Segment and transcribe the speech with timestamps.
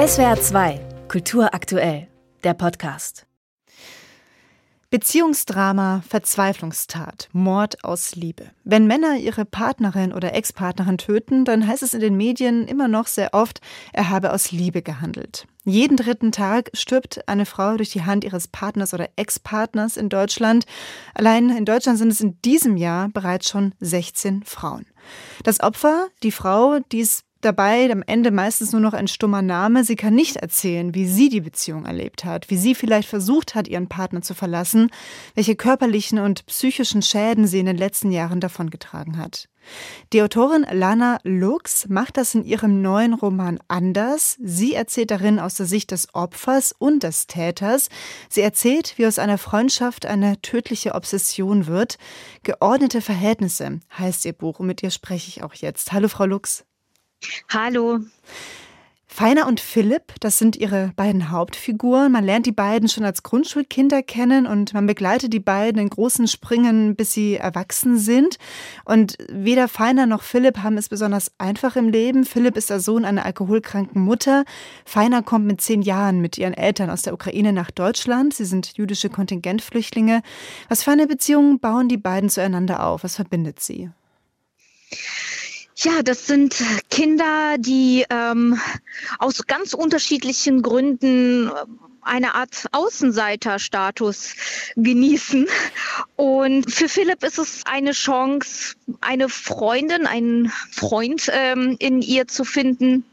[0.00, 2.08] SWR 2, Kultur aktuell,
[2.42, 3.26] der Podcast.
[4.88, 8.50] Beziehungsdrama, Verzweiflungstat, Mord aus Liebe.
[8.64, 13.08] Wenn Männer ihre Partnerin oder Ex-Partnerin töten, dann heißt es in den Medien immer noch
[13.08, 13.60] sehr oft,
[13.92, 15.46] er habe aus Liebe gehandelt.
[15.66, 20.64] Jeden dritten Tag stirbt eine Frau durch die Hand ihres Partners oder Ex-Partners in Deutschland.
[21.12, 24.86] Allein in Deutschland sind es in diesem Jahr bereits schon 16 Frauen.
[25.44, 29.84] Das Opfer, die Frau, die es dabei am Ende meistens nur noch ein stummer Name.
[29.84, 33.68] Sie kann nicht erzählen, wie sie die Beziehung erlebt hat, wie sie vielleicht versucht hat,
[33.68, 34.90] ihren Partner zu verlassen,
[35.34, 39.48] welche körperlichen und psychischen Schäden sie in den letzten Jahren davongetragen hat.
[40.12, 44.36] Die Autorin Lana Lux macht das in ihrem neuen Roman anders.
[44.42, 47.88] Sie erzählt darin aus der Sicht des Opfers und des Täters.
[48.28, 51.98] Sie erzählt, wie aus einer Freundschaft eine tödliche Obsession wird.
[52.42, 55.92] Geordnete Verhältnisse heißt ihr Buch und mit ihr spreche ich auch jetzt.
[55.92, 56.64] Hallo, Frau Lux.
[57.48, 58.00] Hallo.
[59.12, 62.12] Feiner und Philipp, das sind ihre beiden Hauptfiguren.
[62.12, 66.28] Man lernt die beiden schon als Grundschulkinder kennen und man begleitet die beiden in großen
[66.28, 68.38] Springen, bis sie erwachsen sind.
[68.84, 72.24] Und weder Feiner noch Philipp haben es besonders einfach im Leben.
[72.24, 74.44] Philipp ist der Sohn einer alkoholkranken Mutter.
[74.84, 78.32] Feiner kommt mit zehn Jahren mit ihren Eltern aus der Ukraine nach Deutschland.
[78.32, 80.22] Sie sind jüdische Kontingentflüchtlinge.
[80.68, 83.02] Was für eine Beziehung bauen die beiden zueinander auf?
[83.02, 83.90] Was verbindet sie?
[85.82, 88.60] Ja, das sind Kinder, die ähm,
[89.18, 91.52] aus ganz unterschiedlichen Gründen äh,
[92.02, 94.34] eine Art Außenseiterstatus
[94.76, 95.46] genießen.
[96.16, 102.44] Und für Philipp ist es eine Chance, eine Freundin, einen Freund ähm, in ihr zu
[102.44, 103.06] finden.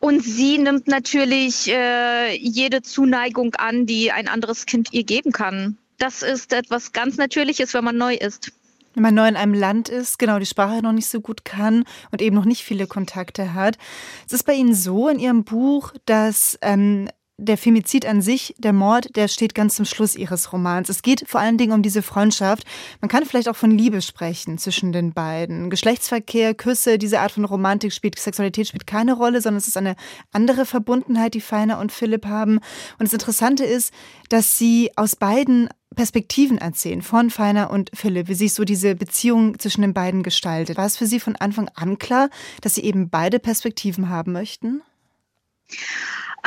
[0.00, 5.78] Und sie nimmt natürlich äh, jede Zuneigung an, die ein anderes Kind ihr geben kann.
[5.98, 8.50] Das ist etwas ganz Natürliches, wenn man neu ist
[8.94, 11.84] wenn man neu in einem Land ist, genau die Sprache noch nicht so gut kann
[12.10, 13.78] und eben noch nicht viele Kontakte hat.
[14.26, 17.08] Es ist bei Ihnen so in Ihrem Buch, dass ähm,
[17.40, 20.88] der Femizid an sich, der Mord, der steht ganz zum Schluss ihres Romans.
[20.88, 22.64] Es geht vor allen Dingen um diese Freundschaft.
[23.00, 25.70] Man kann vielleicht auch von Liebe sprechen zwischen den beiden.
[25.70, 29.94] Geschlechtsverkehr, Küsse, diese Art von Romantik spielt, Sexualität spielt keine Rolle, sondern es ist eine
[30.32, 32.56] andere Verbundenheit, die Feiner und Philipp haben.
[32.98, 33.92] Und das Interessante ist,
[34.28, 39.58] dass sie aus beiden Perspektiven erzählen, von Feiner und Philipp, wie sich so diese Beziehung
[39.60, 40.76] zwischen den beiden gestaltet.
[40.76, 42.30] War es für Sie von Anfang an klar,
[42.60, 44.82] dass Sie eben beide Perspektiven haben möchten?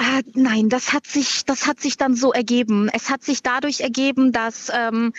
[0.01, 2.89] Äh, nein, das hat sich, das hat sich dann so ergeben.
[2.91, 5.13] Es hat sich dadurch ergeben, dass ähm,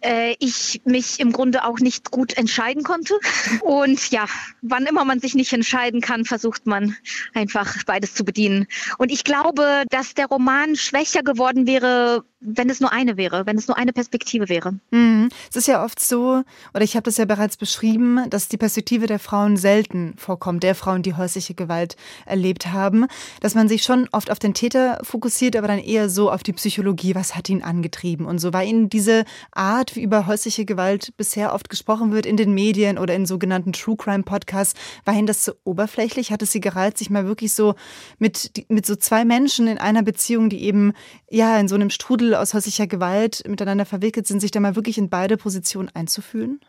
[0.00, 3.18] äh, ich mich im Grunde auch nicht gut entscheiden konnte.
[3.62, 4.26] Und ja,
[4.60, 6.96] wann immer man sich nicht entscheiden kann, versucht man
[7.34, 8.68] einfach beides zu bedienen.
[8.96, 13.56] Und ich glaube, dass der Roman schwächer geworden wäre, wenn es nur eine wäre, wenn
[13.56, 14.74] es nur eine Perspektive wäre.
[14.90, 15.28] Mhm.
[15.48, 16.42] Es ist ja oft so,
[16.74, 20.74] oder ich habe das ja bereits beschrieben, dass die Perspektive der Frauen selten vorkommt, der
[20.74, 23.06] Frauen, die häusliche Gewalt erlebt haben,
[23.40, 26.52] dass man sich schon oft auf den Täter fokussiert, aber dann eher so auf die
[26.52, 28.52] Psychologie, was hat ihn angetrieben und so.
[28.52, 32.98] War Ihnen diese Art, wie über häusliche Gewalt bisher oft gesprochen wird in den Medien
[32.98, 36.32] oder in sogenannten True Crime Podcasts, war Ihnen das zu oberflächlich?
[36.32, 37.74] Hat es Sie gereizt, sich mal wirklich so
[38.18, 40.92] mit, mit so zwei Menschen in einer Beziehung, die eben
[41.30, 44.98] ja in so einem Strudel aus häuslicher Gewalt miteinander verwickelt sind, sich da mal wirklich
[44.98, 46.60] in beide Positionen einzufühlen?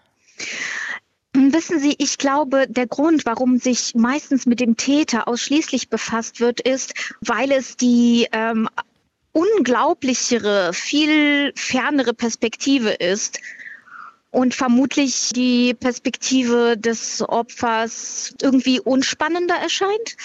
[1.33, 6.59] Wissen Sie, ich glaube, der Grund, warum sich meistens mit dem Täter ausschließlich befasst wird,
[6.59, 8.69] ist, weil es die ähm,
[9.31, 13.39] unglaublichere, viel fernere Perspektive ist
[14.33, 20.17] und vermutlich die Perspektive des Opfers irgendwie unspannender erscheint.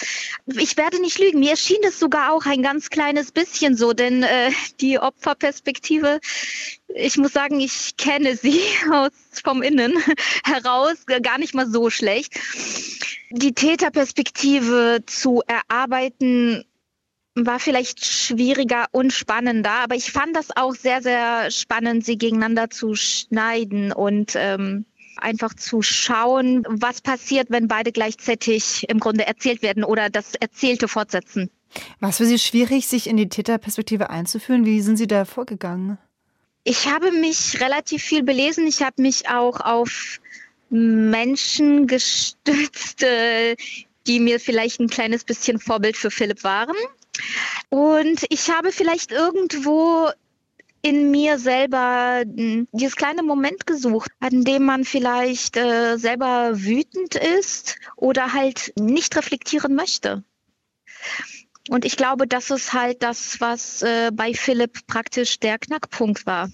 [0.47, 4.23] Ich werde nicht lügen, mir erschien das sogar auch ein ganz kleines bisschen so, denn
[4.23, 4.49] äh,
[4.81, 6.19] die Opferperspektive,
[6.87, 8.59] ich muss sagen, ich kenne sie
[8.91, 9.11] aus
[9.43, 9.93] vom Innen
[10.43, 12.33] heraus gar nicht mal so schlecht.
[13.29, 16.65] Die Täterperspektive zu erarbeiten
[17.45, 22.69] war vielleicht schwieriger und spannender, aber ich fand das auch sehr, sehr spannend, sie gegeneinander
[22.69, 24.85] zu schneiden und ähm,
[25.17, 30.87] einfach zu schauen, was passiert, wenn beide gleichzeitig im Grunde erzählt werden oder das Erzählte
[30.87, 31.49] fortsetzen.
[31.99, 34.65] War es für Sie schwierig, sich in die Täterperspektive einzuführen?
[34.65, 35.97] Wie sind Sie da vorgegangen?
[36.63, 38.67] Ich habe mich relativ viel belesen.
[38.67, 40.19] Ich habe mich auch auf
[40.69, 43.05] Menschen gestützt,
[44.07, 46.75] die mir vielleicht ein kleines bisschen Vorbild für Philipp waren.
[47.69, 50.09] Und ich habe vielleicht irgendwo
[50.81, 57.15] in mir selber hm, dieses kleine Moment gesucht, an dem man vielleicht äh, selber wütend
[57.15, 60.23] ist oder halt nicht reflektieren möchte.
[61.69, 66.49] Und ich glaube, das ist halt das, was äh, bei Philipp praktisch der Knackpunkt war.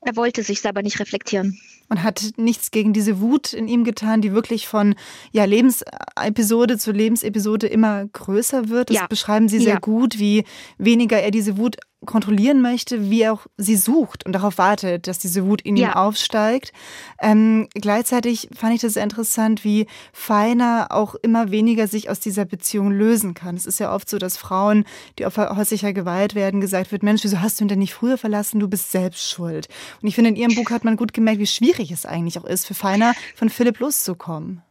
[0.00, 1.58] Er wollte sich selber nicht reflektieren.
[1.88, 4.94] Und hat nichts gegen diese Wut in ihm getan, die wirklich von
[5.32, 8.90] ja, Lebensepisode zu Lebensepisode immer größer wird.
[8.90, 9.06] Das ja.
[9.06, 9.80] beschreiben Sie sehr ja.
[9.80, 10.44] gut, wie
[10.78, 15.18] weniger er diese Wut kontrollieren möchte, wie er auch sie sucht und darauf wartet, dass
[15.18, 15.88] diese Wut in ja.
[15.88, 16.72] ihm aufsteigt.
[17.20, 22.44] Ähm, gleichzeitig fand ich das sehr interessant, wie Feiner auch immer weniger sich aus dieser
[22.44, 23.56] Beziehung lösen kann.
[23.56, 24.84] Es ist ja oft so, dass Frauen,
[25.18, 28.18] die Opfer häuslicher Gewalt werden, gesagt wird, Mensch, wieso hast du ihn denn nicht früher
[28.18, 28.60] verlassen?
[28.60, 29.68] Du bist selbst schuld.
[30.00, 32.44] Und ich finde, in ihrem Buch hat man gut gemerkt, wie schwierig es eigentlich auch
[32.44, 34.62] ist, für Feiner von Philipp loszukommen.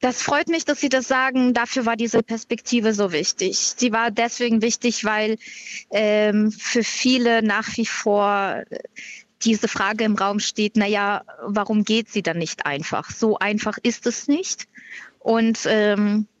[0.00, 1.52] Das freut mich, dass Sie das sagen.
[1.52, 3.74] Dafür war diese Perspektive so wichtig.
[3.76, 5.36] Sie war deswegen wichtig, weil
[5.90, 8.64] ähm, für viele nach wie vor
[9.42, 13.10] diese Frage im Raum steht, naja, warum geht sie dann nicht einfach?
[13.10, 14.68] So einfach ist es nicht.
[15.18, 16.39] Und ähm, äh,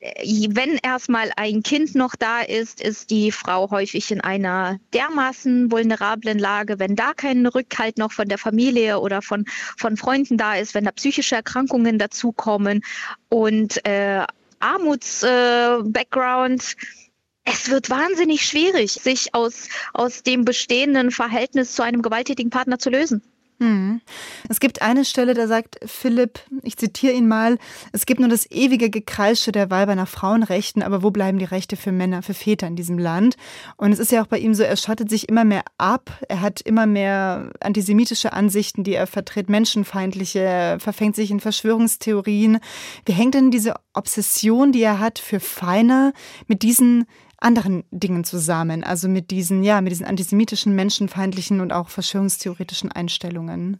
[0.00, 6.38] wenn erstmal ein Kind noch da ist, ist die Frau häufig in einer dermaßen vulnerablen
[6.38, 9.44] Lage, wenn da kein Rückhalt noch von der Familie oder von,
[9.76, 12.84] von Freunden da ist, wenn da psychische Erkrankungen dazukommen
[13.28, 14.24] und äh,
[14.60, 22.50] Armuts-Background, äh, es wird wahnsinnig schwierig, sich aus, aus dem bestehenden Verhältnis zu einem gewalttätigen
[22.50, 23.22] Partner zu lösen.
[23.60, 24.00] Hm.
[24.48, 27.58] Es gibt eine Stelle, da sagt Philipp, ich zitiere ihn mal,
[27.90, 31.76] es gibt nur das ewige Gekreische der Weiber nach Frauenrechten, aber wo bleiben die Rechte
[31.76, 33.36] für Männer, für Väter in diesem Land?
[33.76, 36.40] Und es ist ja auch bei ihm so, er schottet sich immer mehr ab, er
[36.40, 42.60] hat immer mehr antisemitische Ansichten, die er vertritt, menschenfeindliche, er verfängt sich in Verschwörungstheorien.
[43.06, 46.12] Wie hängt denn diese Obsession, die er hat für Feiner,
[46.46, 47.06] mit diesen
[47.38, 53.78] anderen Dingen zusammen, also mit diesen, ja, mit diesen antisemitischen, menschenfeindlichen und auch verschwörungstheoretischen Einstellungen.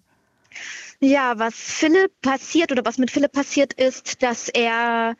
[1.00, 5.16] Ja, was Philipp passiert oder was mit Philipp passiert ist, dass er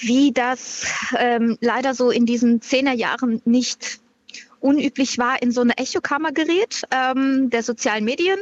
[0.00, 0.86] wie das
[1.16, 4.00] ähm, leider so in diesen Zehnerjahren nicht
[4.60, 8.38] unüblich war, in so eine Echokammer gerät ähm, der sozialen Medien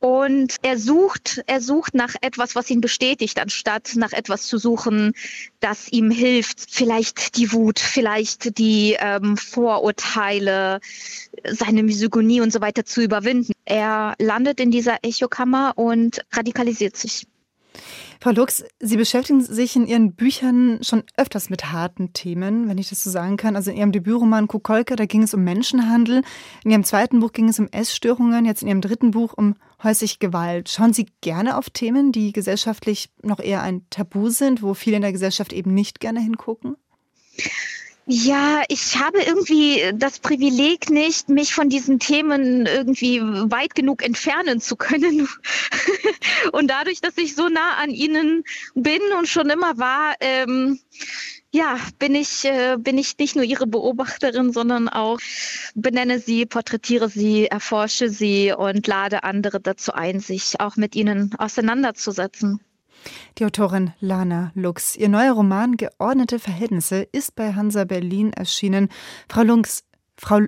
[0.00, 5.12] und er sucht, er sucht nach etwas, was ihn bestätigt, anstatt nach etwas zu suchen,
[5.60, 10.80] das ihm hilft, vielleicht die Wut, vielleicht die ähm, Vorurteile,
[11.44, 13.52] seine Misogynie und so weiter zu überwinden.
[13.64, 17.26] Er landet in dieser Echokammer und radikalisiert sich.
[18.20, 22.88] Frau Lux, Sie beschäftigen sich in Ihren Büchern schon öfters mit harten Themen, wenn ich
[22.88, 23.54] das so sagen kann.
[23.54, 26.22] Also in Ihrem Debütroman Kukolka, da ging es um Menschenhandel.
[26.64, 28.44] In Ihrem zweiten Buch ging es um Essstörungen.
[28.44, 29.54] Jetzt in Ihrem dritten Buch um
[29.84, 30.68] häusliche Gewalt.
[30.68, 35.02] Schauen Sie gerne auf Themen, die gesellschaftlich noch eher ein Tabu sind, wo viele in
[35.02, 36.76] der Gesellschaft eben nicht gerne hingucken?
[38.10, 44.62] Ja, ich habe irgendwie das Privileg nicht, mich von diesen Themen irgendwie weit genug entfernen
[44.62, 45.28] zu können.
[46.52, 48.44] und dadurch, dass ich so nah an ihnen
[48.74, 50.80] bin und schon immer war, ähm,
[51.52, 55.18] ja, bin ich, äh, bin ich nicht nur ihre Beobachterin, sondern auch
[55.74, 61.34] benenne sie, porträtiere sie, erforsche sie und lade andere dazu ein, sich auch mit ihnen
[61.36, 62.60] auseinanderzusetzen.
[63.38, 64.96] Die Autorin Lana Lux.
[64.96, 68.88] Ihr neuer Roman Geordnete Verhältnisse ist bei Hansa Berlin erschienen.
[69.28, 69.84] Frau Lux,
[70.16, 70.40] Frau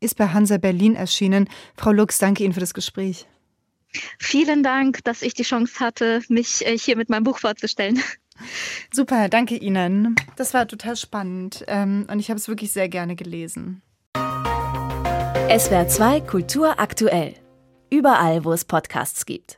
[0.00, 1.48] ist bei Hansa Berlin erschienen.
[1.76, 3.26] Frau Lux, danke Ihnen für das Gespräch.
[4.18, 8.02] Vielen Dank, dass ich die Chance hatte, mich äh, hier mit meinem Buch vorzustellen.
[8.92, 10.16] Super, danke Ihnen.
[10.36, 13.82] Das war total spannend ähm, und ich habe es wirklich sehr gerne gelesen.
[14.16, 17.34] SWR 2 Kultur aktuell.
[17.90, 19.50] Überall, wo es Podcasts gibt.